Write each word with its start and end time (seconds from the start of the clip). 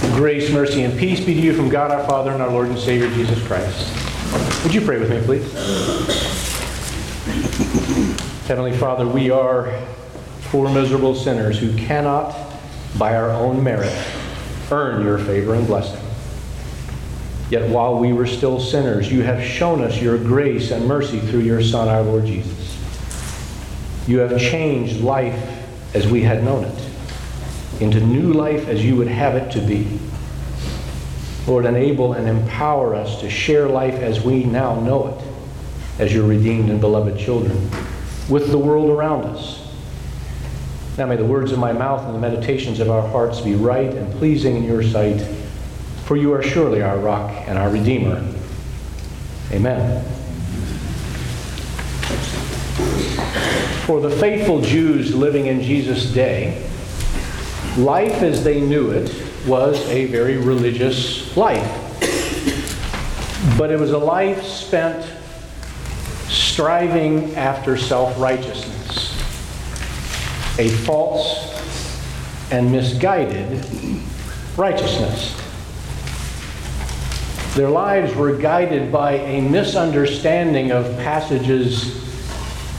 Grace, 0.00 0.50
mercy, 0.50 0.82
and 0.82 0.98
peace 0.98 1.20
be 1.20 1.34
to 1.34 1.40
you 1.40 1.54
from 1.54 1.68
God 1.68 1.90
our 1.90 2.02
Father 2.06 2.30
and 2.30 2.40
our 2.40 2.50
Lord 2.50 2.68
and 2.68 2.78
Savior 2.78 3.10
Jesus 3.10 3.46
Christ. 3.46 4.64
Would 4.64 4.74
you 4.74 4.80
pray 4.80 4.98
with 4.98 5.10
me, 5.10 5.20
please? 5.20 5.52
Heavenly 8.46 8.74
Father, 8.76 9.06
we 9.06 9.30
are 9.30 9.78
poor, 10.44 10.70
miserable 10.70 11.14
sinners 11.14 11.58
who 11.58 11.76
cannot, 11.76 12.34
by 12.98 13.14
our 13.14 13.30
own 13.30 13.62
merit, 13.62 13.92
earn 14.70 15.04
your 15.04 15.18
favor 15.18 15.54
and 15.54 15.66
blessing. 15.66 16.00
Yet 17.50 17.68
while 17.68 17.98
we 17.98 18.14
were 18.14 18.26
still 18.26 18.58
sinners, 18.58 19.12
you 19.12 19.22
have 19.22 19.44
shown 19.44 19.82
us 19.82 20.00
your 20.00 20.16
grace 20.16 20.70
and 20.70 20.86
mercy 20.86 21.20
through 21.20 21.40
your 21.40 21.62
Son, 21.62 21.88
our 21.88 22.02
Lord 22.02 22.24
Jesus. 22.24 22.78
You 24.08 24.20
have 24.20 24.40
changed 24.40 25.02
life 25.02 25.38
as 25.94 26.08
we 26.08 26.22
had 26.22 26.42
known 26.42 26.64
it 26.64 26.89
into 27.80 28.00
new 28.00 28.32
life 28.32 28.68
as 28.68 28.84
you 28.84 28.96
would 28.96 29.08
have 29.08 29.34
it 29.34 29.50
to 29.52 29.60
be. 29.60 29.98
Lord, 31.46 31.64
enable 31.64 32.12
and 32.12 32.28
empower 32.28 32.94
us 32.94 33.20
to 33.20 33.30
share 33.30 33.68
life 33.68 33.94
as 33.94 34.20
we 34.20 34.44
now 34.44 34.78
know 34.80 35.08
it, 35.08 35.24
as 36.00 36.12
your 36.12 36.26
redeemed 36.26 36.70
and 36.70 36.80
beloved 36.80 37.18
children, 37.18 37.70
with 38.28 38.50
the 38.50 38.58
world 38.58 38.90
around 38.90 39.24
us. 39.24 39.58
Now 40.98 41.06
may 41.06 41.16
the 41.16 41.24
words 41.24 41.50
of 41.50 41.58
my 41.58 41.72
mouth 41.72 42.04
and 42.04 42.14
the 42.14 42.18
meditations 42.18 42.78
of 42.78 42.90
our 42.90 43.06
hearts 43.08 43.40
be 43.40 43.54
right 43.54 43.92
and 43.92 44.12
pleasing 44.14 44.56
in 44.56 44.64
your 44.64 44.82
sight, 44.82 45.20
for 46.04 46.16
you 46.16 46.32
are 46.32 46.42
surely 46.42 46.82
our 46.82 46.98
rock 46.98 47.30
and 47.48 47.56
our 47.56 47.70
Redeemer. 47.70 48.24
Amen. 49.50 50.04
For 53.86 54.00
the 54.00 54.10
faithful 54.10 54.60
Jews 54.60 55.14
living 55.14 55.46
in 55.46 55.62
Jesus' 55.62 56.12
day, 56.12 56.69
life 57.78 58.22
as 58.22 58.42
they 58.42 58.60
knew 58.60 58.90
it 58.90 59.14
was 59.46 59.78
a 59.88 60.06
very 60.06 60.36
religious 60.36 61.36
life. 61.36 61.86
But 63.56 63.70
it 63.70 63.78
was 63.78 63.92
a 63.92 63.98
life 63.98 64.42
spent 64.42 65.06
striving 66.28 67.34
after 67.36 67.76
self 67.76 68.18
righteousness, 68.20 69.12
a 70.58 70.68
false 70.84 71.50
and 72.50 72.70
misguided 72.70 73.64
righteousness. 74.56 75.36
Their 77.54 77.70
lives 77.70 78.14
were 78.14 78.36
guided 78.36 78.92
by 78.92 79.12
a 79.12 79.40
misunderstanding 79.40 80.70
of 80.70 80.86
passages 80.98 82.00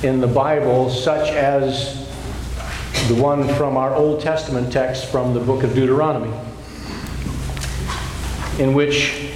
in 0.04 0.22
the 0.22 0.28
Bible, 0.28 0.90
such 0.90 1.30
as 1.30 2.01
the 3.08 3.16
one 3.16 3.48
from 3.56 3.78
our 3.78 3.94
Old 3.96 4.22
Testament 4.22 4.72
text 4.72 5.06
from 5.12 5.34
the 5.34 5.40
book 5.40 5.64
of 5.64 5.74
Deuteronomy, 5.74 6.32
in 8.60 8.74
which 8.74 9.32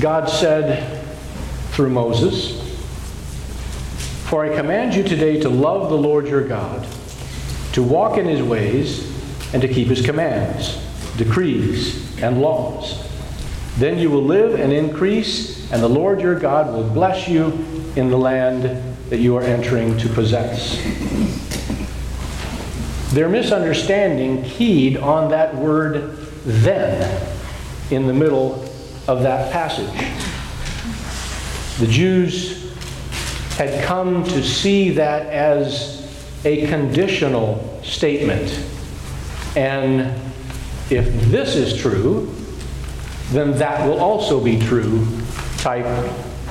God 0.00 0.28
said 0.28 1.06
through 1.70 1.90
Moses, 1.90 2.60
For 4.24 4.44
I 4.44 4.56
command 4.56 4.94
you 4.94 5.04
today 5.04 5.40
to 5.40 5.48
love 5.48 5.88
the 5.88 5.96
Lord 5.96 6.26
your 6.26 6.46
God, 6.46 6.86
to 7.72 7.82
walk 7.82 8.18
in 8.18 8.26
his 8.26 8.42
ways, 8.42 9.10
and 9.52 9.62
to 9.62 9.68
keep 9.68 9.88
his 9.88 10.04
commands, 10.04 10.76
decrees, 11.16 12.20
and 12.20 12.40
laws. 12.40 13.08
Then 13.78 13.98
you 13.98 14.10
will 14.10 14.24
live 14.24 14.58
and 14.58 14.72
increase, 14.72 15.70
and 15.72 15.82
the 15.82 15.88
Lord 15.88 16.20
your 16.20 16.38
God 16.38 16.72
will 16.72 16.88
bless 16.88 17.28
you 17.28 17.46
in 17.96 18.10
the 18.10 18.18
land 18.18 18.64
that 19.10 19.18
you 19.18 19.36
are 19.36 19.42
entering 19.42 19.96
to 19.98 20.08
possess. 20.08 20.76
Their 23.14 23.28
misunderstanding 23.28 24.42
keyed 24.42 24.96
on 24.96 25.30
that 25.30 25.54
word 25.54 26.16
then 26.44 27.36
in 27.92 28.08
the 28.08 28.12
middle 28.12 28.54
of 29.06 29.22
that 29.22 29.52
passage. 29.52 29.86
The 31.78 31.86
Jews 31.86 32.74
had 33.56 33.84
come 33.84 34.24
to 34.24 34.42
see 34.42 34.90
that 34.90 35.26
as 35.26 36.10
a 36.44 36.66
conditional 36.66 37.80
statement. 37.84 38.50
And 39.54 40.20
if 40.90 41.08
this 41.30 41.54
is 41.54 41.80
true, 41.80 42.34
then 43.30 43.56
that 43.58 43.86
will 43.86 44.00
also 44.00 44.42
be 44.42 44.58
true 44.58 45.06
type 45.58 45.86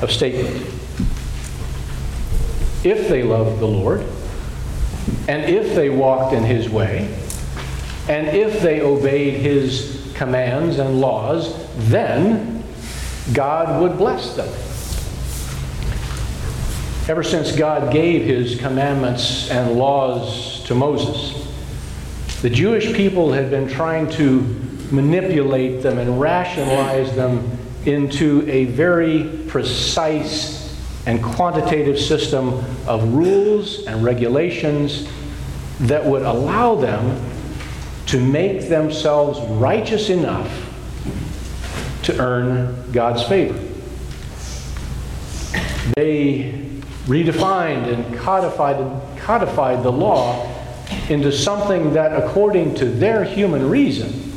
of 0.01 0.09
statement. 0.09 0.65
If 2.85 3.09
they 3.09 3.23
love 3.23 3.59
the 3.59 3.67
Lord, 3.67 4.05
and 5.27 5.43
if 5.45 5.75
they 5.75 5.89
walked 5.89 6.33
in 6.33 6.43
his 6.43 6.69
way, 6.69 7.13
and 8.07 8.27
if 8.27 8.61
they 8.61 8.81
obeyed 8.81 9.35
his 9.35 10.11
commands 10.15 10.79
and 10.79 10.99
laws, 10.99 11.55
then 11.89 12.63
God 13.33 13.81
would 13.81 13.97
bless 13.97 14.35
them. 14.35 14.49
Ever 17.09 17.23
since 17.23 17.53
God 17.53 17.91
gave 17.91 18.25
his 18.25 18.59
commandments 18.59 19.49
and 19.49 19.73
laws 19.77 20.63
to 20.65 20.75
Moses, 20.75 21.39
the 22.41 22.49
Jewish 22.49 22.93
people 22.93 23.31
had 23.31 23.49
been 23.49 23.67
trying 23.67 24.09
to 24.11 24.41
manipulate 24.91 25.81
them 25.81 25.97
and 25.97 26.19
rationalize 26.19 27.15
them 27.15 27.57
into 27.85 28.45
a 28.49 28.65
very 28.65 29.45
precise 29.47 30.52
and 31.05 31.21
quantitative 31.21 31.99
system 31.99 32.63
of 32.87 33.13
rules 33.13 33.85
and 33.85 34.03
regulations 34.03 35.07
that 35.81 36.05
would 36.05 36.21
allow 36.21 36.75
them 36.75 37.21
to 38.05 38.19
make 38.19 38.69
themselves 38.69 39.39
righteous 39.59 40.09
enough 40.09 40.69
to 42.03 42.17
earn 42.19 42.91
God's 42.91 43.23
favor. 43.23 43.57
They 45.95 46.69
redefined 47.05 47.91
and 47.91 48.15
codified, 48.17 49.19
codified 49.19 49.83
the 49.83 49.91
law 49.91 50.49
into 51.09 51.31
something 51.31 51.93
that, 51.93 52.13
according 52.13 52.75
to 52.75 52.85
their 52.85 53.23
human 53.23 53.69
reason, 53.69 54.31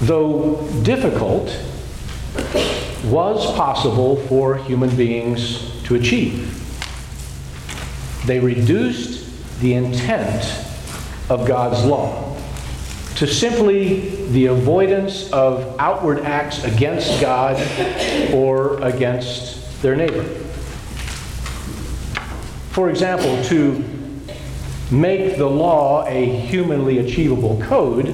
though 0.00 0.68
difficult, 0.82 1.56
was 3.06 3.46
possible 3.56 4.16
for 4.26 4.56
human 4.56 4.94
beings 4.96 5.82
to 5.84 5.94
achieve. 5.94 6.52
They 8.26 8.40
reduced 8.40 9.60
the 9.60 9.74
intent 9.74 10.44
of 11.28 11.46
God's 11.46 11.84
law 11.84 12.36
to 13.16 13.26
simply 13.26 14.10
the 14.28 14.46
avoidance 14.46 15.32
of 15.32 15.76
outward 15.78 16.20
acts 16.20 16.64
against 16.64 17.20
God 17.20 17.56
or 18.34 18.82
against 18.82 19.80
their 19.80 19.96
neighbor. 19.96 20.24
For 22.72 22.90
example, 22.90 23.42
to 23.44 23.82
make 24.90 25.38
the 25.38 25.46
law 25.46 26.06
a 26.06 26.26
humanly 26.26 26.98
achievable 26.98 27.58
code, 27.62 28.06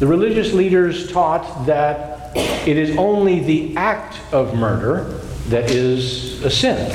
the 0.00 0.06
religious 0.06 0.52
leaders 0.52 1.10
taught 1.10 1.64
that 1.66 2.11
it 2.34 2.76
is 2.76 2.96
only 2.96 3.40
the 3.40 3.76
act 3.76 4.20
of 4.32 4.54
murder 4.54 5.20
that 5.48 5.70
is 5.70 6.42
a 6.44 6.50
sin. 6.50 6.90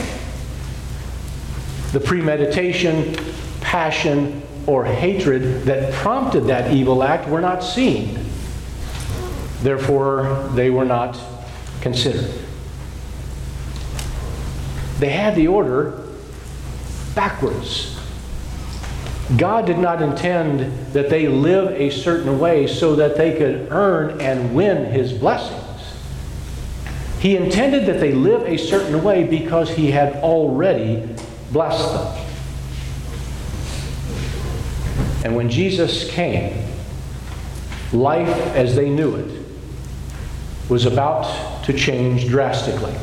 The 1.91 1.99
premeditation, 1.99 3.15
passion, 3.61 4.41
or 4.65 4.85
hatred 4.85 5.63
that 5.63 5.93
prompted 5.93 6.45
that 6.45 6.73
evil 6.73 7.03
act 7.03 7.27
were 7.29 7.41
not 7.41 7.63
seen. 7.63 8.19
Therefore, 9.61 10.49
they 10.53 10.69
were 10.69 10.85
not 10.85 11.19
considered. 11.81 12.31
They 14.99 15.09
had 15.09 15.35
the 15.35 15.47
order 15.47 16.07
backwards. 17.15 17.96
God 19.35 19.65
did 19.65 19.77
not 19.77 20.01
intend 20.01 20.93
that 20.93 21.09
they 21.09 21.27
live 21.27 21.73
a 21.73 21.89
certain 21.89 22.39
way 22.39 22.65
so 22.65 22.95
that 22.95 23.17
they 23.17 23.37
could 23.37 23.67
earn 23.71 24.21
and 24.21 24.55
win 24.55 24.85
His 24.85 25.11
blessings. 25.11 25.63
He 27.19 27.35
intended 27.35 27.87
that 27.87 27.99
they 27.99 28.13
live 28.13 28.43
a 28.43 28.57
certain 28.57 29.03
way 29.03 29.25
because 29.25 29.69
He 29.69 29.91
had 29.91 30.15
already 30.17 31.09
blessed 31.51 31.91
them. 31.93 32.23
And 35.25 35.35
when 35.35 35.49
Jesus 35.49 36.09
came, 36.09 36.65
life 37.91 38.29
as 38.55 38.75
they 38.75 38.89
knew 38.89 39.15
it 39.15 39.45
was 40.69 40.85
about 40.85 41.65
to 41.65 41.73
change 41.73 42.27
drastically 42.27 42.95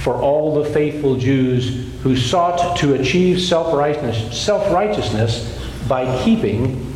for 0.00 0.14
all 0.14 0.62
the 0.62 0.70
faithful 0.70 1.16
Jews 1.16 1.92
who 2.02 2.16
sought 2.16 2.78
to 2.78 2.94
achieve 2.94 3.38
self 3.40 3.74
righteousness 3.74 5.58
by 5.86 6.24
keeping 6.24 6.94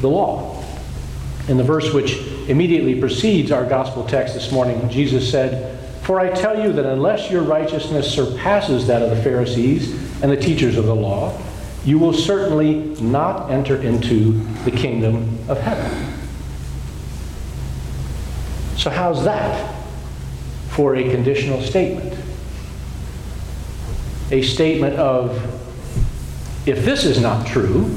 the 0.00 0.08
law. 0.08 0.64
In 1.48 1.56
the 1.56 1.62
verse 1.62 1.92
which 1.92 2.16
immediately 2.48 2.98
precedes 2.98 3.52
our 3.52 3.64
gospel 3.64 4.04
text 4.04 4.34
this 4.34 4.50
morning, 4.50 4.88
Jesus 4.90 5.30
said, 5.30 5.78
For 6.02 6.18
I 6.18 6.30
tell 6.30 6.60
you 6.60 6.72
that 6.72 6.86
unless 6.86 7.30
your 7.30 7.42
righteousness 7.42 8.12
surpasses 8.12 8.88
that 8.88 9.02
of 9.02 9.10
the 9.10 9.22
Pharisees 9.22 9.92
and 10.22 10.30
the 10.30 10.36
teachers 10.36 10.76
of 10.76 10.86
the 10.86 10.94
law, 10.94 11.40
you 11.84 12.00
will 12.00 12.12
certainly 12.12 12.74
not 13.00 13.48
enter 13.50 13.80
into 13.80 14.32
the 14.64 14.72
kingdom 14.72 15.38
of 15.48 15.58
heaven. 15.60 16.18
So, 18.76 18.90
how's 18.90 19.22
that 19.24 19.81
for 20.72 20.96
a 20.96 21.10
conditional 21.10 21.60
statement? 21.60 22.18
A 24.30 24.42
statement 24.42 24.96
of, 24.96 25.36
if 26.66 26.84
this 26.84 27.04
is 27.04 27.20
not 27.20 27.46
true, 27.46 27.94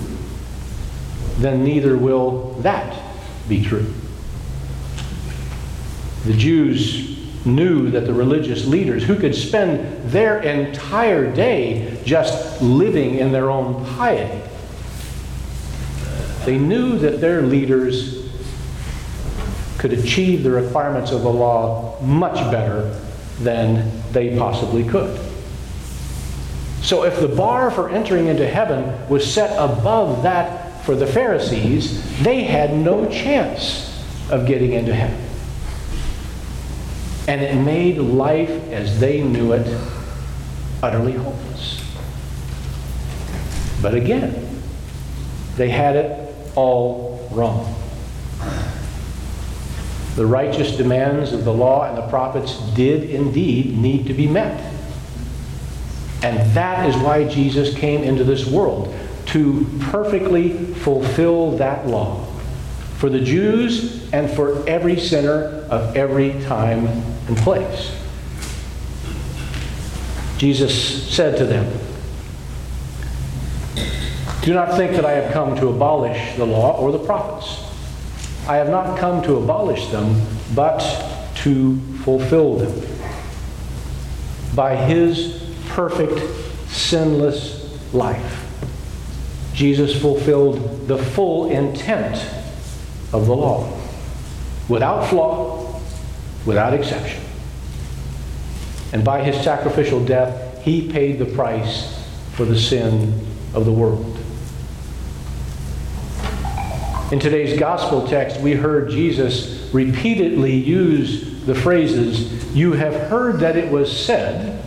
then 1.37 1.63
neither 1.63 1.97
will 1.97 2.51
that 2.61 3.01
be 3.47 3.63
true. 3.63 3.93
The 6.25 6.33
Jews 6.33 7.17
knew 7.45 7.91
that 7.91 8.05
the 8.05 8.13
religious 8.13 8.65
leaders, 8.65 9.03
who 9.03 9.15
could 9.15 9.35
spend 9.35 10.09
their 10.09 10.39
entire 10.41 11.31
day 11.31 12.01
just 12.03 12.61
living 12.61 13.15
in 13.15 13.31
their 13.31 13.49
own 13.49 13.85
piety, 13.95 14.41
they 16.45 16.57
knew 16.57 16.97
that 16.99 17.21
their 17.21 17.41
leaders 17.41 18.24
could 19.77 19.93
achieve 19.93 20.43
the 20.43 20.51
requirements 20.51 21.11
of 21.11 21.21
the 21.21 21.31
law 21.31 21.99
much 22.01 22.35
better 22.51 22.99
than 23.39 23.91
they 24.11 24.37
possibly 24.37 24.83
could. 24.83 25.19
So, 26.81 27.03
if 27.03 27.19
the 27.19 27.27
bar 27.27 27.71
for 27.71 27.89
entering 27.89 28.27
into 28.27 28.47
heaven 28.47 29.09
was 29.09 29.31
set 29.31 29.51
above 29.57 30.23
that 30.23 30.85
for 30.85 30.95
the 30.95 31.07
Pharisees, 31.07 32.23
they 32.23 32.43
had 32.43 32.73
no 32.75 33.09
chance 33.09 33.91
of 34.29 34.45
getting 34.45 34.73
into 34.73 34.93
heaven. 34.93 35.19
And 37.27 37.41
it 37.41 37.55
made 37.55 37.97
life 37.97 38.51
as 38.69 38.99
they 38.99 39.23
knew 39.23 39.53
it 39.53 39.65
utterly 40.83 41.13
hopeless. 41.13 41.83
But 43.81 43.95
again, 43.95 44.61
they 45.55 45.69
had 45.69 45.95
it 45.95 46.35
all 46.55 47.27
wrong. 47.31 47.84
The 50.15 50.25
righteous 50.25 50.77
demands 50.77 51.33
of 51.33 51.43
the 51.43 51.53
law 51.53 51.87
and 51.87 51.97
the 51.97 52.07
prophets 52.07 52.57
did 52.73 53.09
indeed 53.09 53.77
need 53.77 54.07
to 54.07 54.13
be 54.13 54.27
met. 54.27 54.73
And 56.23 56.51
that 56.53 56.89
is 56.89 56.95
why 56.97 57.27
Jesus 57.27 57.75
came 57.75 58.01
into 58.01 58.23
this 58.23 58.47
world 58.47 58.95
to 59.27 59.67
perfectly 59.81 60.53
fulfill 60.75 61.57
that 61.57 61.87
law 61.87 62.25
for 62.97 63.09
the 63.09 63.19
Jews 63.19 64.11
and 64.13 64.31
for 64.31 64.67
every 64.67 64.99
sinner 64.99 65.65
of 65.69 65.97
every 65.97 66.41
time 66.43 66.87
and 66.87 67.37
place. 67.37 67.91
Jesus 70.37 71.13
said 71.13 71.37
to 71.37 71.45
them, 71.45 71.65
Do 74.43 74.53
not 74.53 74.77
think 74.77 74.93
that 74.93 75.05
I 75.05 75.11
have 75.11 75.33
come 75.33 75.55
to 75.57 75.67
abolish 75.67 76.35
the 76.37 76.45
law 76.45 76.77
or 76.77 76.91
the 76.91 76.99
prophets. 76.99 77.63
I 78.47 78.57
have 78.57 78.69
not 78.69 78.97
come 78.99 79.23
to 79.23 79.37
abolish 79.37 79.87
them, 79.87 80.21
but 80.53 80.79
to 81.37 81.79
fulfill 82.03 82.57
them. 82.57 82.87
By 84.53 84.75
his 84.75 85.43
perfect, 85.69 86.21
sinless 86.69 87.93
life, 87.93 88.41
Jesus 89.53 89.99
fulfilled 89.99 90.87
the 90.87 90.97
full 90.97 91.49
intent 91.49 92.17
of 93.13 93.25
the 93.25 93.35
law, 93.35 93.71
without 94.69 95.07
flaw, 95.07 95.81
without 96.45 96.73
exception. 96.73 97.23
And 98.93 99.03
by 99.03 99.23
his 99.23 99.41
sacrificial 99.43 100.05
death, 100.05 100.63
he 100.63 100.91
paid 100.91 101.19
the 101.19 101.25
price 101.25 102.05
for 102.33 102.45
the 102.45 102.59
sin 102.59 103.25
of 103.53 103.65
the 103.65 103.71
world. 103.71 104.14
In 107.11 107.19
today's 107.19 107.59
gospel 107.59 108.07
text, 108.07 108.41
we 108.41 108.53
heard 108.53 108.89
Jesus 108.89 109.69
repeatedly 109.71 110.55
use 110.55 111.45
the 111.45 111.53
phrases, 111.53 112.55
You 112.55 112.73
have 112.73 112.93
heard 113.09 113.41
that 113.41 113.55
it 113.55 113.71
was 113.71 113.95
said, 113.95 114.63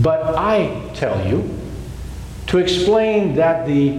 but 0.00 0.34
I 0.36 0.90
tell 0.94 1.26
you, 1.26 1.54
to 2.46 2.56
explain 2.56 3.34
that 3.34 3.66
the 3.66 3.98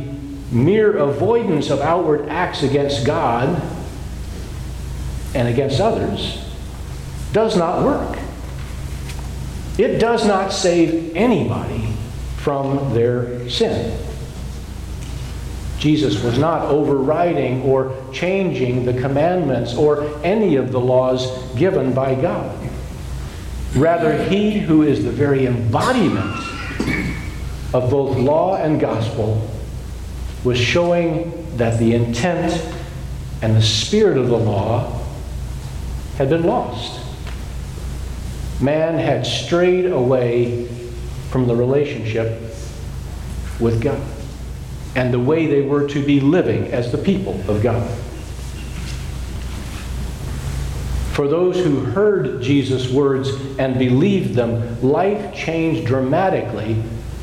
mere 0.52 0.98
avoidance 0.98 1.70
of 1.70 1.82
outward 1.82 2.30
acts 2.30 2.64
against 2.64 3.06
God 3.06 3.62
and 5.36 5.48
against 5.48 5.80
others 5.80 6.44
does 7.32 7.56
not 7.56 7.84
work. 7.84 8.18
It 9.78 10.00
does 10.00 10.26
not 10.26 10.52
save 10.52 11.16
anybody 11.16 11.94
from 12.38 12.96
their 12.96 13.48
sin. 13.52 14.07
Jesus 15.80 16.24
was 16.24 16.40
not 16.40 16.64
overriding 16.64 17.62
or 17.62 17.96
changing 18.12 18.86
the 18.86 19.00
commandments 19.00 19.76
or 19.76 20.20
any 20.24 20.56
of 20.56 20.72
the 20.72 20.80
laws 20.80 21.28
given 21.54 21.94
by 21.94 22.16
God. 22.16 22.70
Rather, 23.76 24.24
he 24.24 24.60
who 24.60 24.82
is 24.82 25.04
the 25.04 25.12
very 25.12 25.46
embodiment 25.46 26.36
of 27.74 27.92
both 27.92 28.18
law 28.18 28.56
and 28.56 28.80
gospel 28.80 29.48
was 30.44 30.58
showing 30.58 31.58
that 31.58 31.78
the 31.78 31.94
intent 31.94 32.64
and 33.44 33.56
the 33.56 33.62
spirit 33.62 34.18
of 34.18 34.30
the 34.30 34.38
law 34.38 35.04
had 36.18 36.30
been 36.30 36.44
lost. 36.44 37.00
Man 38.60 38.98
had 38.98 39.28
strayed 39.28 39.86
away 39.86 40.66
from 41.30 41.46
the 41.46 41.56
relationship 41.56 42.42
with 43.60 43.82
God 43.84 44.17
and 44.98 45.14
the 45.14 45.20
way 45.20 45.46
they 45.46 45.62
were 45.62 45.88
to 45.88 46.04
be 46.04 46.20
living 46.20 46.74
as 46.74 46.92
the 46.92 46.98
people 46.98 47.40
of 47.48 47.62
God. 47.62 47.88
For 51.14 51.28
those 51.28 51.56
who 51.56 51.82
heard 51.82 52.42
Jesus' 52.42 52.92
words 52.92 53.30
and 53.60 53.78
believed 53.78 54.34
them, 54.34 54.82
life 54.82 55.36
changed 55.36 55.86
dramatically 55.86 56.82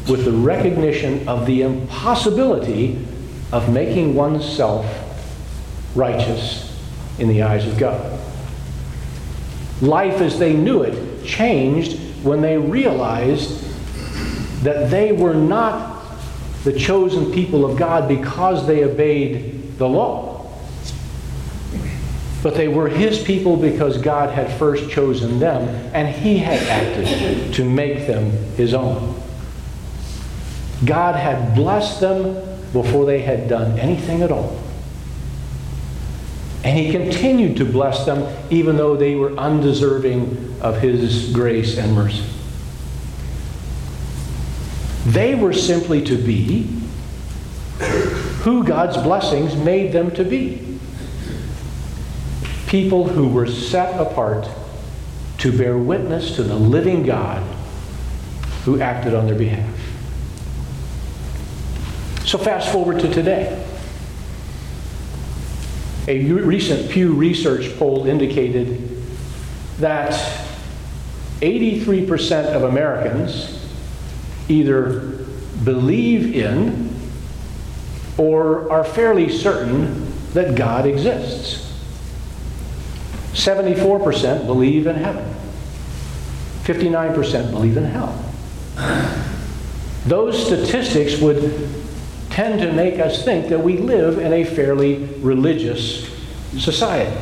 with 0.09 0.25
the 0.25 0.33
recognition 0.33 1.29
of 1.29 1.47
the 1.47 1.63
impossibility 1.63 3.05
of 3.53 3.73
making 3.73 4.15
oneself 4.15 4.87
righteous 5.97 6.81
in 7.19 7.29
the 7.29 7.43
eyes 7.43 7.67
of 7.67 7.77
God. 7.77 8.21
Life 9.83 10.21
as 10.21 10.39
they 10.39 10.53
knew 10.53 10.83
it 10.83 11.25
changed 11.25 11.99
when 12.25 12.41
they 12.41 12.57
realized 12.57 13.65
that 14.63 14.91
they 14.91 15.11
were 15.11 15.35
not 15.35 15.94
the 16.65 16.73
chosen 16.73 17.31
people 17.31 17.65
of 17.65 17.79
God 17.79 18.09
because 18.09 18.67
they 18.67 18.85
obeyed 18.85 19.79
the 19.79 19.89
law. 19.89 20.51
But 22.43 22.55
they 22.55 22.69
were 22.69 22.89
his 22.89 23.23
people 23.23 23.57
because 23.57 23.99
God 23.99 24.31
had 24.31 24.59
first 24.59 24.91
chosen 24.91 25.39
them 25.39 25.69
and 25.95 26.09
he 26.09 26.39
had 26.39 26.63
acted 26.69 27.55
to 27.55 27.65
make 27.65 28.07
them 28.07 28.31
his 28.57 28.75
own. 28.75 29.15
God 30.85 31.17
had 31.17 31.55
blessed 31.55 32.01
them 32.01 32.35
before 32.73 33.07
they 33.07 33.21
had 33.21 33.49
done 33.49 33.79
anything 33.79 34.23
at 34.23 34.33
all. 34.33 34.61
And 36.65 36.79
he 36.79 36.93
continued 36.93 37.59
to 37.59 37.65
bless 37.67 38.07
them 38.07 38.27
even 38.51 38.77
though 38.77 38.97
they 38.97 39.15
were 39.17 39.33
undeserving 39.33 40.57
of 40.63 40.81
his 40.81 41.31
grace 41.31 41.77
and 41.77 41.95
mercy. 41.95 42.25
They 45.07 45.35
were 45.35 45.53
simply 45.53 46.03
to 46.05 46.17
be 46.17 46.63
who 48.43 48.65
God's 48.65 48.97
blessings 48.99 49.57
made 49.57 49.93
them 49.93 50.11
to 50.13 50.25
be. 50.25 50.79
People 52.67 53.09
who 53.09 53.29
were 53.29 53.47
set 53.47 54.01
apart 54.01 54.49
to 55.39 55.57
bear 55.57 55.77
witness 55.77 56.37
to 56.37 56.43
the 56.43 56.55
living 56.55 57.05
God 57.05 57.43
who 58.65 58.81
acted 58.81 59.15
on 59.15 59.27
their 59.27 59.37
behalf. 59.37 59.69
So 62.25 62.39
fast 62.39 62.73
forward 62.73 63.01
to 63.01 63.13
today. 63.13 63.63
A 66.09 66.23
recent 66.33 66.91
Pew 66.91 67.13
Research 67.13 67.77
poll 67.79 68.07
indicated 68.07 68.91
that 69.79 70.13
83% 71.41 72.55
of 72.55 72.65
Americans 72.65 73.54
either 74.49 75.25
believe 75.65 76.35
in 76.35 76.91
or 78.19 78.71
are 78.71 78.85
fairly 78.85 79.29
certain 79.29 80.13
that 80.33 80.55
God 80.55 80.87
exists. 80.87 81.61
74% 83.33 84.47
believe 84.47 84.87
in 84.87 84.97
heaven. 84.97 85.25
59% 86.63 87.51
believe 87.51 87.77
in 87.77 87.85
hell. 87.85 88.25
Those 90.07 90.45
statistics 90.45 91.21
would 91.21 91.69
tend 92.31 92.61
to 92.61 92.73
make 92.73 92.99
us 93.01 93.25
think 93.25 93.49
that 93.49 93.61
we 93.61 93.79
live 93.79 94.19
in 94.19 94.33
a 94.33 94.45
fairly 94.45 95.05
religious 95.21 96.09
society. 96.59 97.17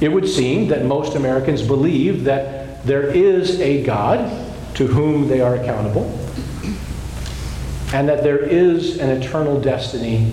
It 0.00 0.08
would 0.08 0.28
seem 0.28 0.68
that 0.68 0.84
most 0.84 1.14
Americans 1.14 1.62
believe 1.62 2.24
that 2.24 2.84
there 2.84 3.08
is 3.08 3.60
a 3.60 3.82
God 3.82 4.43
to 4.74 4.86
whom 4.86 5.28
they 5.28 5.40
are 5.40 5.54
accountable, 5.56 6.06
and 7.92 8.08
that 8.08 8.22
there 8.22 8.38
is 8.38 8.98
an 8.98 9.10
eternal 9.10 9.60
destiny 9.60 10.32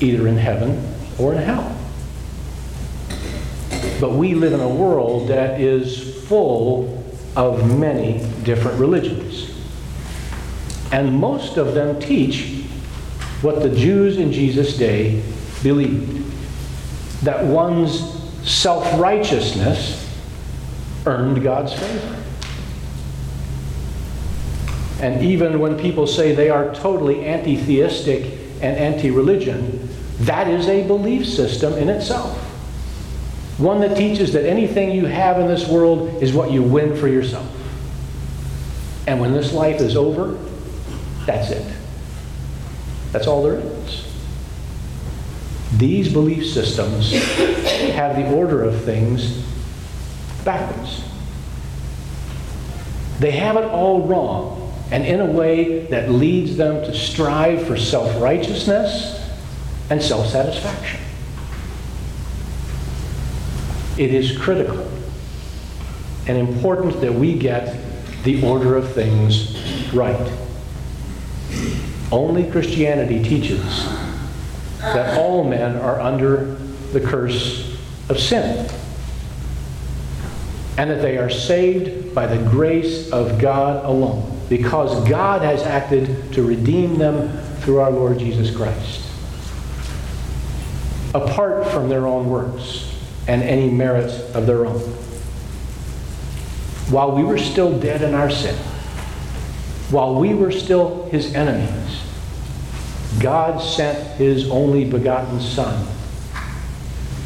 either 0.00 0.28
in 0.28 0.36
heaven 0.36 0.94
or 1.18 1.32
in 1.32 1.38
hell. 1.38 1.76
But 4.00 4.12
we 4.12 4.34
live 4.34 4.52
in 4.52 4.60
a 4.60 4.68
world 4.68 5.28
that 5.28 5.60
is 5.60 6.26
full 6.26 7.02
of 7.36 7.78
many 7.78 8.26
different 8.42 8.78
religions. 8.78 9.50
And 10.90 11.14
most 11.14 11.56
of 11.56 11.74
them 11.74 11.98
teach 12.00 12.64
what 13.40 13.62
the 13.62 13.74
Jews 13.74 14.18
in 14.18 14.32
Jesus' 14.32 14.76
day 14.76 15.22
believed 15.62 16.30
that 17.22 17.44
one's 17.44 18.00
self 18.42 19.00
righteousness 19.00 19.98
earned 21.06 21.42
God's 21.42 21.72
favor. 21.72 22.21
And 25.02 25.22
even 25.22 25.58
when 25.58 25.78
people 25.78 26.06
say 26.06 26.32
they 26.32 26.48
are 26.48 26.72
totally 26.74 27.24
anti 27.24 27.56
theistic 27.56 28.22
and 28.62 28.76
anti 28.76 29.10
religion, 29.10 29.88
that 30.20 30.46
is 30.46 30.68
a 30.68 30.86
belief 30.86 31.26
system 31.26 31.74
in 31.74 31.88
itself. 31.88 32.38
One 33.58 33.80
that 33.80 33.96
teaches 33.96 34.32
that 34.32 34.46
anything 34.46 34.92
you 34.92 35.06
have 35.06 35.38
in 35.40 35.48
this 35.48 35.68
world 35.68 36.22
is 36.22 36.32
what 36.32 36.52
you 36.52 36.62
win 36.62 36.96
for 36.96 37.08
yourself. 37.08 37.46
And 39.06 39.20
when 39.20 39.32
this 39.32 39.52
life 39.52 39.80
is 39.80 39.96
over, 39.96 40.38
that's 41.26 41.50
it. 41.50 41.76
That's 43.10 43.26
all 43.26 43.42
there 43.42 43.58
is. 43.58 44.08
These 45.76 46.12
belief 46.12 46.46
systems 46.46 47.12
have 47.12 48.16
the 48.16 48.32
order 48.32 48.62
of 48.62 48.84
things 48.84 49.44
backwards. 50.44 51.02
They 53.18 53.32
have 53.32 53.56
it 53.56 53.64
all 53.64 54.06
wrong, 54.06 54.61
and 54.92 55.06
in 55.06 55.20
a 55.20 55.26
way 55.26 55.86
that 55.86 56.10
leads 56.10 56.58
them 56.58 56.84
to 56.84 56.94
strive 56.94 57.66
for 57.66 57.78
self 57.78 58.20
righteousness 58.20 59.26
and 59.88 60.00
self 60.00 60.28
satisfaction. 60.28 61.00
It 63.96 64.12
is 64.12 64.36
critical 64.36 64.86
and 66.26 66.36
important 66.36 67.00
that 67.00 67.12
we 67.12 67.38
get 67.38 67.74
the 68.22 68.44
order 68.44 68.76
of 68.76 68.92
things 68.92 69.56
right. 69.94 70.30
Only 72.12 72.50
Christianity 72.50 73.22
teaches 73.22 73.88
that 74.78 75.18
all 75.18 75.42
men 75.42 75.76
are 75.76 76.00
under 76.00 76.56
the 76.92 77.00
curse 77.00 77.78
of 78.10 78.20
sin 78.20 78.68
and 80.78 80.90
that 80.90 81.02
they 81.02 81.18
are 81.18 81.28
saved 81.28 82.14
by 82.14 82.26
the 82.26 82.42
grace 82.50 83.10
of 83.10 83.38
God 83.38 83.84
alone 83.84 84.40
because 84.48 85.06
God 85.08 85.42
has 85.42 85.62
acted 85.62 86.32
to 86.32 86.42
redeem 86.42 86.98
them 86.98 87.36
through 87.58 87.80
our 87.80 87.90
Lord 87.90 88.18
Jesus 88.18 88.54
Christ. 88.54 89.06
Apart 91.14 91.68
from 91.68 91.88
their 91.88 92.06
own 92.06 92.28
works 92.28 92.94
and 93.28 93.42
any 93.42 93.70
merit 93.70 94.10
of 94.34 94.46
their 94.46 94.64
own. 94.64 94.80
While 96.90 97.12
we 97.12 97.22
were 97.22 97.38
still 97.38 97.78
dead 97.78 98.02
in 98.02 98.14
our 98.14 98.30
sin, 98.30 98.56
while 99.90 100.18
we 100.18 100.34
were 100.34 100.50
still 100.50 101.06
his 101.10 101.34
enemies, 101.34 102.02
God 103.20 103.58
sent 103.58 103.98
his 104.16 104.50
only 104.50 104.84
begotten 104.84 105.38
Son 105.40 105.86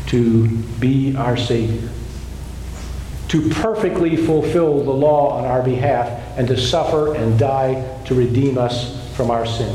to 0.09 0.49
be 0.79 1.17
our 1.17 1.37
Savior 1.37 1.91
to 3.29 3.49
perfectly 3.51 4.17
fulfill 4.17 4.85
the 4.85 4.91
law 4.91 5.39
on 5.39 5.45
our 5.45 5.63
behalf 5.63 6.09
and 6.39 6.47
to 6.49 6.57
suffer 6.57 7.15
and 7.15 7.39
die 7.39 8.01
to 8.05 8.15
redeem 8.15 8.57
us 8.57 9.15
from 9.17 9.31
our 9.31 9.45
sin. 9.47 9.75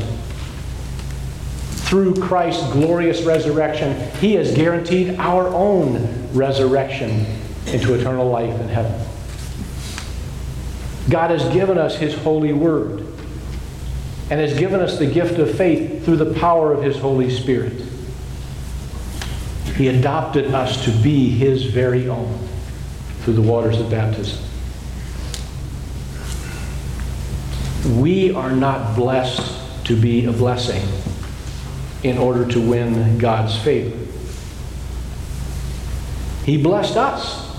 Through 1.84 2.14
Christ's 2.14 2.72
glorious 2.72 3.22
resurrection, 3.22 4.10
He 4.18 4.34
has 4.34 4.54
guaranteed 4.54 5.16
our 5.18 5.48
own 5.48 6.32
resurrection 6.32 7.26
into 7.66 7.92
eternal 7.94 8.30
life 8.30 8.58
in 8.58 8.68
heaven. 8.68 9.06
God 11.10 11.30
has 11.30 11.52
given 11.52 11.76
us 11.76 11.96
His 11.96 12.14
holy 12.14 12.54
word 12.54 13.06
and 14.30 14.40
has 14.40 14.58
given 14.58 14.80
us 14.80 14.98
the 14.98 15.06
gift 15.06 15.38
of 15.38 15.54
faith 15.54 16.04
through 16.06 16.16
the 16.16 16.32
power 16.40 16.72
of 16.72 16.82
His 16.82 16.96
Holy 16.96 17.28
Spirit. 17.28 17.82
He 19.76 19.88
adopted 19.88 20.54
us 20.54 20.82
to 20.86 20.90
be 21.02 21.28
His 21.28 21.64
very 21.64 22.08
own 22.08 22.48
through 23.22 23.34
the 23.34 23.42
waters 23.42 23.78
of 23.80 23.90
baptism. 23.90 24.42
We 28.00 28.32
are 28.32 28.52
not 28.52 28.96
blessed 28.96 29.84
to 29.86 30.00
be 30.00 30.26
a 30.26 30.32
blessing 30.32 30.82
in 32.02 32.18
order 32.18 32.46
to 32.52 32.60
win 32.60 33.18
God's 33.18 33.56
favor. 33.58 33.96
He 36.44 36.60
blessed 36.60 36.96
us 36.96 37.56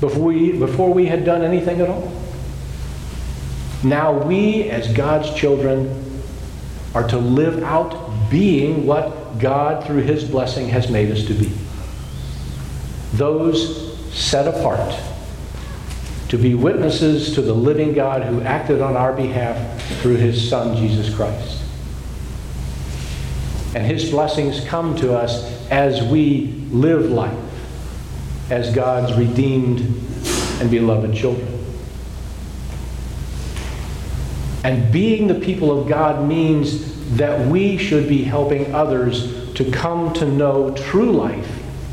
before 0.00 0.22
we, 0.22 0.52
before 0.52 0.92
we 0.92 1.06
had 1.06 1.24
done 1.24 1.42
anything 1.42 1.80
at 1.80 1.88
all. 1.88 2.12
Now 3.82 4.12
we, 4.12 4.70
as 4.70 4.92
God's 4.92 5.32
children, 5.34 6.22
are 6.94 7.06
to 7.08 7.18
live 7.18 7.62
out 7.62 8.30
being 8.30 8.86
what 8.86 9.38
God, 9.38 9.84
through 9.84 10.02
His 10.02 10.24
blessing, 10.24 10.68
has 10.68 10.90
made 10.90 11.10
us 11.10 11.24
to 11.26 11.34
be. 11.34 11.52
Those 13.14 13.87
set 14.12 14.46
apart 14.46 14.94
to 16.28 16.36
be 16.36 16.54
witnesses 16.54 17.34
to 17.34 17.42
the 17.42 17.54
living 17.54 17.94
God 17.94 18.22
who 18.22 18.42
acted 18.42 18.82
on 18.82 18.96
our 18.96 19.14
behalf 19.14 19.82
through 20.00 20.16
his 20.16 20.48
Son, 20.48 20.76
Jesus 20.76 21.14
Christ. 21.14 21.62
And 23.74 23.84
his 23.86 24.10
blessings 24.10 24.64
come 24.66 24.94
to 24.96 25.16
us 25.16 25.44
as 25.70 26.02
we 26.02 26.48
live 26.70 27.10
life 27.10 27.38
as 28.50 28.74
God's 28.74 29.16
redeemed 29.16 29.80
and 30.60 30.70
beloved 30.70 31.14
children. 31.14 31.54
And 34.64 34.92
being 34.92 35.28
the 35.28 35.34
people 35.34 35.78
of 35.78 35.88
God 35.88 36.26
means 36.26 37.16
that 37.16 37.46
we 37.46 37.78
should 37.78 38.08
be 38.08 38.22
helping 38.22 38.74
others 38.74 39.54
to 39.54 39.70
come 39.70 40.12
to 40.14 40.26
know 40.26 40.74
true 40.74 41.12
life 41.12 41.48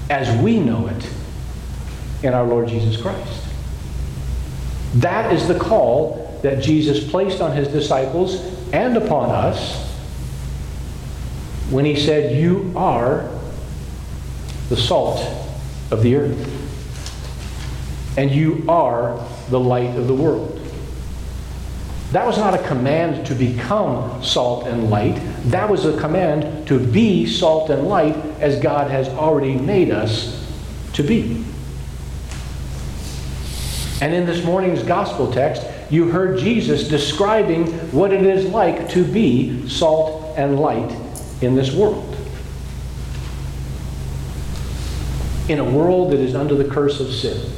as 0.09 0.41
we 0.41 0.59
know 0.59 0.87
it 0.87 1.09
in 2.25 2.33
our 2.33 2.45
Lord 2.45 2.67
Jesus 2.67 2.99
Christ. 2.99 3.43
That 4.95 5.33
is 5.33 5.47
the 5.47 5.57
call 5.57 6.39
that 6.41 6.61
Jesus 6.61 7.09
placed 7.09 7.41
on 7.41 7.55
his 7.55 7.67
disciples 7.67 8.35
and 8.73 8.97
upon 8.97 9.29
us 9.29 9.85
when 11.69 11.85
he 11.85 11.95
said, 11.95 12.39
You 12.39 12.71
are 12.75 13.29
the 14.69 14.77
salt 14.77 15.19
of 15.91 16.01
the 16.01 16.15
earth, 16.15 18.17
and 18.17 18.31
you 18.31 18.63
are 18.67 19.23
the 19.49 19.59
light 19.59 19.95
of 19.95 20.07
the 20.07 20.15
world. 20.15 20.51
That 22.11 22.25
was 22.25 22.37
not 22.37 22.53
a 22.53 22.67
command 22.67 23.25
to 23.27 23.35
become 23.35 24.23
salt 24.23 24.67
and 24.67 24.89
light. 24.89 25.19
That 25.45 25.69
was 25.69 25.85
a 25.85 25.99
command 25.99 26.67
to 26.67 26.79
be 26.79 27.25
salt 27.25 27.69
and 27.69 27.87
light 27.87 28.15
as 28.39 28.59
God 28.61 28.89
has 28.89 29.09
already 29.09 29.55
made 29.55 29.91
us 29.91 30.47
to 30.93 31.03
be. 31.03 31.43
And 34.05 34.13
in 34.13 34.27
this 34.27 34.45
morning's 34.45 34.83
gospel 34.83 35.33
text, 35.33 35.65
you 35.89 36.11
heard 36.11 36.37
Jesus 36.37 36.87
describing 36.87 37.71
what 37.89 38.13
it 38.13 38.23
is 38.23 38.45
like 38.45 38.87
to 38.89 39.03
be 39.03 39.67
salt 39.67 40.37
and 40.37 40.59
light 40.59 40.95
in 41.41 41.55
this 41.55 41.73
world. 41.73 42.15
In 45.49 45.57
a 45.57 45.63
world 45.63 46.11
that 46.11 46.19
is 46.19 46.35
under 46.35 46.53
the 46.53 46.65
curse 46.65 46.99
of 46.99 47.11
sin. 47.11 47.51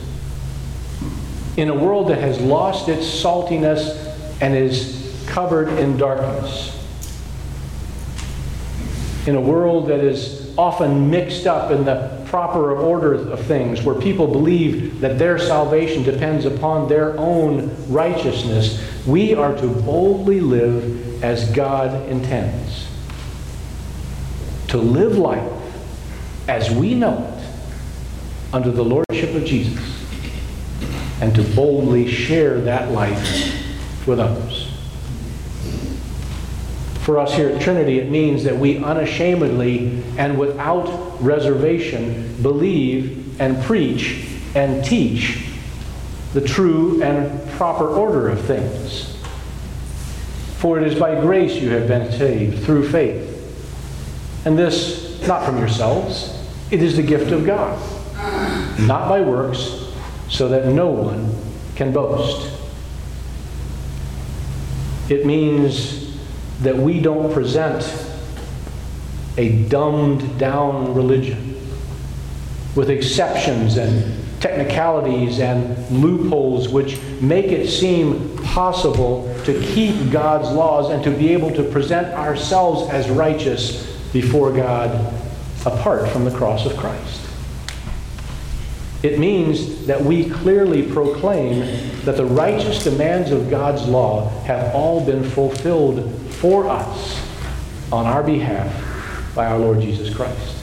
In 1.57 1.67
a 1.67 1.75
world 1.75 2.07
that 2.07 2.19
has 2.19 2.39
lost 2.39 2.87
its 2.87 3.05
saltiness 3.05 4.39
and 4.39 4.55
is 4.55 5.21
covered 5.27 5.67
in 5.67 5.97
darkness. 5.97 6.73
In 9.27 9.35
a 9.35 9.41
world 9.41 9.89
that 9.89 9.99
is 9.99 10.57
often 10.57 11.09
mixed 11.09 11.45
up 11.45 11.71
in 11.71 11.83
the 11.83 12.16
proper 12.27 12.75
order 12.75 13.13
of 13.13 13.39
things, 13.46 13.81
where 13.81 13.96
people 13.96 14.27
believe 14.27 15.00
that 15.00 15.17
their 15.17 15.39
salvation 15.39 16.03
depends 16.03 16.46
upon 16.46 16.88
their 16.88 17.17
own 17.17 17.74
righteousness, 17.91 18.84
we 19.05 19.34
are 19.34 19.55
to 19.55 19.67
boldly 19.67 20.41
live 20.41 21.24
as 21.24 21.50
God 21.51 22.07
intends. 22.10 22.88
To 24.69 24.77
live 24.77 25.17
life 25.17 25.51
as 26.48 26.69
we 26.69 26.93
know 26.93 27.17
it 27.17 28.53
under 28.53 28.72
the 28.72 28.84
Lordship 28.84 29.36
of 29.36 29.46
Jesus, 29.46 30.05
and 31.22 31.34
to 31.36 31.43
boldly 31.55 32.10
share 32.10 32.62
that 32.62 32.91
life 32.91 34.07
with 34.07 34.19
others. 34.19 34.66
For 37.07 37.17
us 37.19 37.33
here 37.33 37.47
at 37.47 37.61
Trinity, 37.61 37.99
it 37.99 38.09
means 38.09 38.43
that 38.43 38.57
we 38.57 38.83
unashamedly 38.83 40.03
and 40.17 40.37
without 40.37 41.23
reservation 41.23 42.35
believe 42.41 43.39
and 43.39 43.63
preach 43.63 44.27
and 44.53 44.83
teach 44.83 45.47
the 46.33 46.41
true 46.41 47.01
and 47.01 47.49
proper 47.51 47.87
order 47.87 48.27
of 48.27 48.41
things. 48.41 49.15
For 50.57 50.81
it 50.81 50.85
is 50.85 50.99
by 50.99 51.17
grace 51.21 51.55
you 51.55 51.69
have 51.69 51.87
been 51.87 52.11
saved, 52.11 52.65
through 52.65 52.89
faith. 52.89 53.23
And 54.45 54.59
this 54.59 55.25
not 55.25 55.45
from 55.45 55.59
yourselves, 55.59 56.45
it 56.71 56.83
is 56.83 56.97
the 56.97 57.03
gift 57.03 57.31
of 57.31 57.45
God, 57.45 57.79
not 58.81 59.07
by 59.07 59.21
works, 59.21 59.93
so 60.27 60.49
that 60.49 60.65
no 60.65 60.89
one 60.89 61.33
can 61.77 61.93
boast. 61.93 62.51
It 65.09 65.25
means 65.25 65.96
that 66.61 66.75
we 66.75 66.99
don't 66.99 67.31
present 67.33 67.83
a 69.37 69.63
dumbed 69.63 70.39
down 70.39 70.93
religion 70.93 71.55
with 72.75 72.89
exceptions 72.89 73.77
and 73.77 74.23
technicalities 74.39 75.39
and 75.39 75.89
loopholes 75.89 76.69
which 76.69 76.99
make 77.21 77.45
it 77.45 77.67
seem 77.67 78.35
possible 78.37 79.23
to 79.43 79.59
keep 79.61 80.11
God's 80.11 80.49
laws 80.51 80.91
and 80.91 81.03
to 81.03 81.11
be 81.11 81.33
able 81.33 81.51
to 81.55 81.63
present 81.63 82.07
ourselves 82.13 82.89
as 82.91 83.09
righteous 83.09 83.85
before 84.13 84.51
God 84.51 85.13
apart 85.65 86.09
from 86.09 86.23
the 86.23 86.31
cross 86.31 86.65
of 86.65 86.77
Christ. 86.77 87.21
It 89.03 89.19
means 89.19 89.85
that 89.85 90.01
we 90.01 90.29
clearly 90.29 90.83
proclaim 90.91 91.59
that 92.05 92.17
the 92.17 92.25
righteous 92.25 92.83
demands 92.83 93.31
of 93.31 93.49
God's 93.49 93.87
law 93.87 94.29
have 94.41 94.73
all 94.73 95.05
been 95.05 95.23
fulfilled 95.23 96.26
for 96.39 96.67
us 96.67 97.24
on 97.91 98.06
our 98.06 98.24
behalf 98.24 99.34
by 99.36 99.46
our 99.46 99.58
Lord 99.58 99.82
Jesus 99.82 100.13
Christ. 100.13 100.56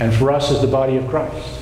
And 0.00 0.14
for 0.14 0.30
us 0.30 0.50
as 0.50 0.60
the 0.60 0.68
body 0.68 0.96
of 0.96 1.08
Christ, 1.08 1.58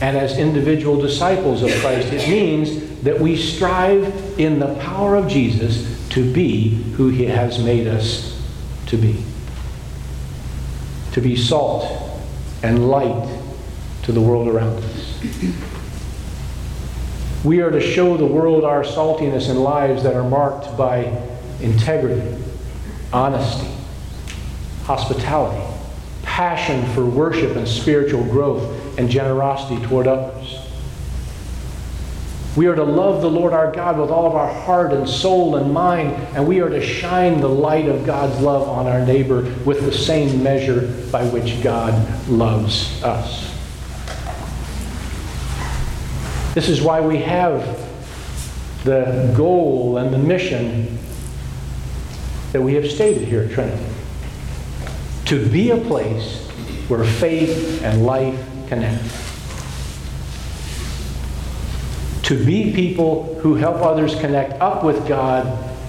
and 0.00 0.16
as 0.16 0.36
individual 0.36 1.00
disciples 1.00 1.62
of 1.62 1.70
Christ, 1.80 2.12
it 2.12 2.28
means 2.28 3.02
that 3.02 3.18
we 3.18 3.36
strive 3.36 4.38
in 4.38 4.58
the 4.58 4.74
power 4.76 5.16
of 5.16 5.28
Jesus 5.28 6.08
to 6.10 6.32
be 6.32 6.82
who 6.94 7.08
he 7.08 7.24
has 7.24 7.62
made 7.62 7.86
us 7.86 8.42
to 8.86 8.96
be. 8.96 9.24
To 11.12 11.20
be 11.20 11.36
salt 11.36 12.20
and 12.62 12.90
light 12.90 13.40
to 14.02 14.12
the 14.12 14.20
world 14.20 14.48
around 14.48 14.82
us. 14.82 15.73
We 17.44 17.60
are 17.60 17.70
to 17.70 17.80
show 17.80 18.16
the 18.16 18.24
world 18.24 18.64
our 18.64 18.82
saltiness 18.82 19.50
in 19.50 19.58
lives 19.58 20.02
that 20.04 20.14
are 20.14 20.26
marked 20.26 20.78
by 20.78 21.22
integrity, 21.60 22.42
honesty, 23.12 23.68
hospitality, 24.84 25.62
passion 26.22 26.90
for 26.94 27.04
worship 27.04 27.54
and 27.54 27.68
spiritual 27.68 28.24
growth, 28.24 28.98
and 28.98 29.10
generosity 29.10 29.84
toward 29.84 30.06
others. 30.06 30.58
We 32.56 32.66
are 32.66 32.74
to 32.76 32.84
love 32.84 33.20
the 33.20 33.30
Lord 33.30 33.52
our 33.52 33.70
God 33.70 33.98
with 33.98 34.10
all 34.10 34.26
of 34.26 34.34
our 34.34 34.52
heart 34.62 34.94
and 34.94 35.06
soul 35.06 35.56
and 35.56 35.70
mind, 35.70 36.12
and 36.34 36.46
we 36.46 36.60
are 36.60 36.70
to 36.70 36.80
shine 36.80 37.42
the 37.42 37.48
light 37.48 37.88
of 37.88 38.06
God's 38.06 38.40
love 38.40 38.68
on 38.68 38.86
our 38.86 39.04
neighbor 39.04 39.42
with 39.66 39.84
the 39.84 39.92
same 39.92 40.42
measure 40.42 41.06
by 41.12 41.26
which 41.26 41.62
God 41.62 42.28
loves 42.28 43.02
us. 43.02 43.53
This 46.54 46.68
is 46.68 46.80
why 46.80 47.00
we 47.00 47.18
have 47.18 47.62
the 48.84 49.32
goal 49.36 49.98
and 49.98 50.12
the 50.12 50.18
mission 50.18 50.98
that 52.52 52.62
we 52.62 52.74
have 52.74 52.90
stated 52.90 53.26
here 53.26 53.42
at 53.42 53.50
Trinity 53.50 53.84
to 55.26 55.48
be 55.48 55.70
a 55.70 55.76
place 55.76 56.46
where 56.88 57.02
faith 57.04 57.82
and 57.82 58.06
life 58.06 58.38
connect 58.68 59.02
to 62.24 62.42
be 62.42 62.72
people 62.72 63.34
who 63.40 63.54
help 63.54 63.76
others 63.82 64.14
connect 64.14 64.54
up 64.54 64.82
with 64.82 65.06
God, 65.06 65.46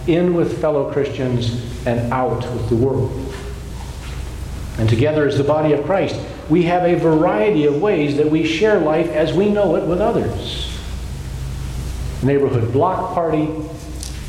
in 0.07 0.33
with 0.33 0.59
fellow 0.59 0.91
Christians, 0.91 1.63
and 1.87 2.11
out 2.11 2.41
with 2.53 2.69
the 2.69 2.75
world. 2.75 3.33
And 4.77 4.89
together 4.89 5.25
as 5.25 5.37
the 5.37 5.45
body 5.45 5.71
of 5.71 5.85
Christ, 5.85 6.19
we 6.49 6.63
have 6.63 6.83
a 6.83 6.95
variety 6.95 7.65
of 7.65 7.81
ways 7.81 8.17
that 8.17 8.29
we 8.29 8.45
share 8.45 8.79
life 8.79 9.07
as 9.07 9.33
we 9.33 9.49
know 9.49 9.75
it 9.75 9.85
with 9.85 9.99
others. 9.99 10.71
Neighborhood 12.23 12.71
block 12.71 13.13
party, 13.13 13.49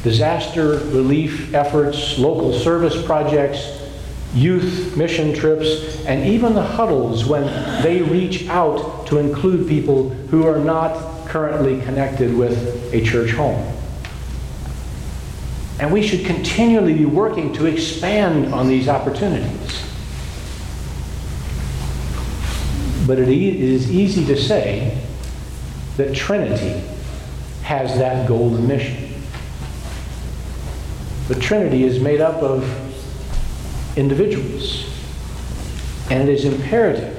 disaster 0.03 0.79
relief 0.87 1.55
efforts, 1.55 2.19
local 2.19 2.53
service 2.53 3.05
projects, 3.05 3.83
youth 4.35 4.97
mission 4.97 5.35
trips, 5.35 6.05
and 6.07 6.25
even 6.25 6.55
the 6.55 6.63
huddles 6.63 7.25
when 7.25 7.45
they 7.83 8.03
reach 8.03 8.49
out 8.49 9.07
to 9.07 9.19
include 9.19 9.67
people 9.69 10.11
who 10.31 10.47
are 10.47 10.59
not 10.59 11.27
currently 11.27 11.81
connected 11.83 12.35
with 12.35 12.93
a 12.93 13.03
church 13.03 13.31
home. 13.31 13.73
And 15.79 15.93
we 15.93 16.07
should 16.07 16.25
continually 16.25 16.95
be 16.95 17.05
working 17.05 17.53
to 17.55 17.67
expand 17.67 18.55
on 18.55 18.69
these 18.69 18.89
opportunities. 18.89 19.66
But 23.07 23.19
it 23.19 23.29
is 23.29 23.91
easy 23.91 24.25
to 24.27 24.37
say 24.37 25.01
that 25.97 26.15
Trinity 26.15 26.83
has 27.63 27.97
that 27.99 28.27
golden 28.27 28.67
mission. 28.67 29.13
But 31.29 31.41
Trinity 31.41 31.85
is 31.85 32.01
made 32.01 32.21
up 32.21 32.43
of 32.43 32.65
individuals. 33.97 34.85
And 36.11 36.29
it 36.29 36.33
is 36.33 36.45
imperative 36.45 37.13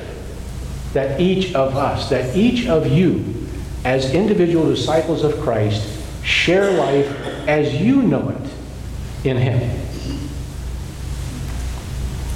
that 0.93 1.19
each 1.19 1.53
of 1.53 1.75
us, 1.75 2.09
that 2.09 2.35
each 2.35 2.67
of 2.67 2.87
you, 2.87 3.47
as 3.83 4.13
individual 4.13 4.69
disciples 4.69 5.23
of 5.23 5.39
Christ, 5.41 5.87
share 6.23 6.71
life 6.71 7.07
as 7.47 7.75
you 7.75 8.01
know 8.01 8.29
it 8.29 9.27
in 9.27 9.37
Him. 9.37 9.59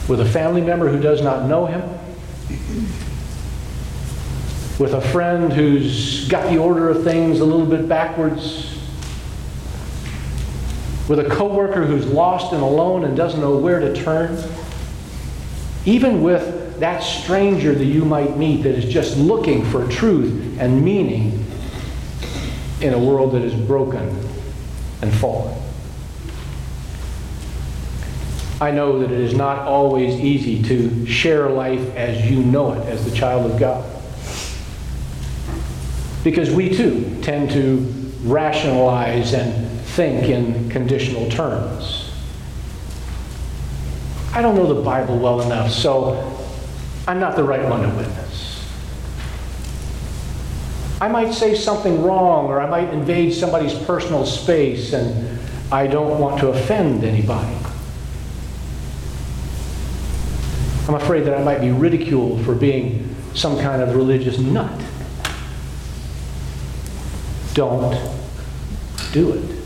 With 0.07 0.19
a 0.19 0.25
family 0.25 0.61
member 0.61 0.89
who 0.89 1.01
does 1.01 1.21
not 1.21 1.47
know 1.47 1.65
Him, 1.65 1.81
with 4.81 4.95
a 4.95 5.01
friend 5.11 5.53
who's 5.53 6.27
got 6.27 6.49
the 6.49 6.57
order 6.57 6.89
of 6.89 7.03
things 7.03 7.39
a 7.39 7.45
little 7.45 7.67
bit 7.67 7.87
backwards, 7.87 8.79
with 11.07 11.19
a 11.19 11.29
coworker 11.29 11.85
who's 11.85 12.07
lost 12.07 12.51
and 12.51 12.63
alone 12.63 13.05
and 13.05 13.15
doesn't 13.15 13.41
know 13.41 13.55
where 13.55 13.79
to 13.79 13.93
turn, 13.93 14.43
even 15.85 16.23
with 16.23 16.79
that 16.79 17.03
stranger 17.03 17.75
that 17.75 17.85
you 17.85 18.03
might 18.03 18.37
meet 18.37 18.63
that 18.63 18.73
is 18.73 18.91
just 18.91 19.15
looking 19.17 19.63
for 19.65 19.87
truth 19.87 20.57
and 20.59 20.83
meaning 20.83 21.45
in 22.81 22.95
a 22.95 22.99
world 22.99 23.33
that 23.33 23.43
is 23.43 23.53
broken 23.53 24.09
and 25.03 25.13
fallen. 25.13 25.55
I 28.59 28.71
know 28.71 28.97
that 28.97 29.11
it 29.11 29.19
is 29.19 29.35
not 29.35 29.59
always 29.59 30.19
easy 30.19 30.63
to 30.63 31.05
share 31.05 31.49
life 31.51 31.95
as 31.95 32.27
you 32.31 32.43
know 32.43 32.73
it, 32.73 32.87
as 32.87 33.05
the 33.05 33.15
child 33.15 33.51
of 33.51 33.59
God. 33.59 34.00
Because 36.23 36.51
we 36.51 36.69
too 36.69 37.19
tend 37.21 37.51
to 37.51 37.77
rationalize 38.23 39.33
and 39.33 39.79
think 39.81 40.29
in 40.29 40.69
conditional 40.69 41.29
terms. 41.29 42.11
I 44.33 44.41
don't 44.41 44.55
know 44.55 44.73
the 44.73 44.81
Bible 44.81 45.17
well 45.19 45.41
enough, 45.41 45.71
so 45.71 46.47
I'm 47.07 47.19
not 47.19 47.35
the 47.35 47.43
right 47.43 47.67
one 47.67 47.81
to 47.81 47.89
witness. 47.95 48.65
I 51.01 51.07
might 51.07 51.33
say 51.33 51.55
something 51.55 52.03
wrong 52.03 52.45
or 52.45 52.61
I 52.61 52.69
might 52.69 52.93
invade 52.93 53.33
somebody's 53.33 53.73
personal 53.73 54.25
space 54.25 54.93
and 54.93 55.39
I 55.71 55.87
don't 55.87 56.19
want 56.19 56.39
to 56.41 56.49
offend 56.49 57.03
anybody. 57.03 57.57
I'm 60.87 60.95
afraid 60.95 61.21
that 61.21 61.37
I 61.37 61.43
might 61.43 61.59
be 61.59 61.71
ridiculed 61.71 62.45
for 62.45 62.53
being 62.53 63.15
some 63.33 63.59
kind 63.59 63.81
of 63.81 63.95
religious 63.95 64.37
nut. 64.37 64.79
Don't 67.53 67.97
do 69.11 69.33
it. 69.33 69.57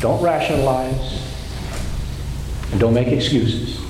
Don't 0.00 0.22
rationalize 0.22 1.22
and 2.70 2.80
don't 2.80 2.94
make 2.94 3.08
excuses. 3.08 3.80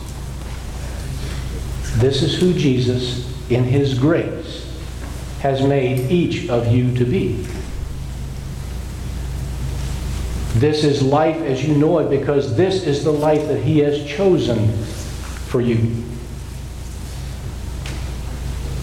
This 1.99 2.23
is 2.23 2.39
who 2.41 2.55
Jesus, 2.55 3.51
in 3.51 3.65
his 3.65 3.99
grace, 3.99 4.67
has 5.41 5.63
made 5.63 6.11
each 6.11 6.49
of 6.49 6.67
you 6.69 6.97
to 6.97 7.05
be. 7.05 7.47
This 10.55 10.85
is 10.85 11.03
life 11.03 11.37
as 11.43 11.65
you 11.67 11.75
know 11.77 12.01
it 12.01 12.11
because 12.11 12.57
this 12.57 12.85
is 12.85 13.05
the 13.05 13.13
life 13.13 13.47
that 13.49 13.63
He 13.63 13.79
has 13.79 14.05
chosen 14.05 14.69
for 15.47 15.61
you. 15.61 16.05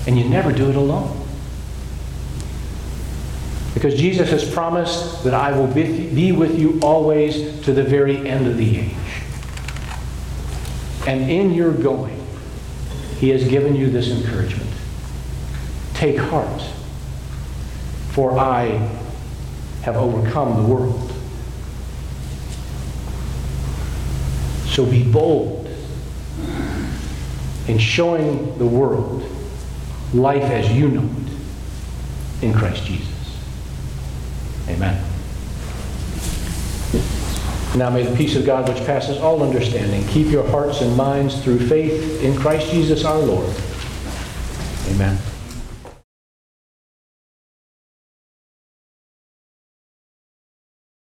And 0.08 0.18
you 0.18 0.28
never 0.28 0.52
do 0.52 0.70
it 0.70 0.76
alone. 0.76 1.17
Because 3.88 4.02
Jesus 4.02 4.30
has 4.32 4.54
promised 4.54 5.24
that 5.24 5.34
I 5.34 5.58
will 5.58 5.68
be 5.68 6.34
with 6.34 6.60
you 6.60 6.78
always 6.84 7.62
to 7.62 7.72
the 7.72 7.84
very 7.84 8.28
end 8.28 8.46
of 8.46 8.58
the 8.58 8.80
age. 8.80 8.96
And 11.08 11.32
in 11.32 11.54
your 11.54 11.72
going, 11.72 12.22
He 13.18 13.30
has 13.30 13.48
given 13.48 13.78
you 13.78 13.90
this 13.90 14.10
encouragement. 14.10 14.70
Take 15.94 16.18
heart, 16.18 16.62
for 18.10 18.38
I 18.38 18.72
have 19.84 19.96
overcome 19.96 20.62
the 20.62 20.68
world. 20.68 21.14
So 24.66 24.86
be 24.86 25.10
bold 25.10 25.74
in 27.70 27.78
showing 27.78 28.58
the 28.58 28.68
world 28.68 29.24
life 30.14 30.44
as 30.44 30.70
you 30.74 30.90
know 30.90 31.10
it 31.22 32.44
in 32.44 32.54
Christ 32.54 32.84
Jesus. 32.84 33.17
Amen. 34.68 35.04
Now 37.76 37.90
may 37.92 38.04
the 38.04 38.16
peace 38.16 38.36
of 38.36 38.46
God, 38.46 38.68
which 38.68 38.84
passes 38.86 39.18
all 39.18 39.44
understanding, 39.44 40.06
keep 40.08 40.28
your 40.28 40.48
hearts 40.50 40.82
and 40.82 40.96
minds 40.98 41.44
through 41.44 41.60
faith 41.68 42.24
in 42.24 42.36
Christ 42.36 42.72
Jesus 42.72 43.06
our 43.06 43.20
Lord. 43.20 43.54
Amen. 44.88 45.18